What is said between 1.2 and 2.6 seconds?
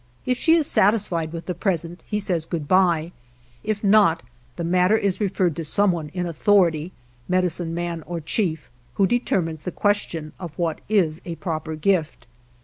with the present he says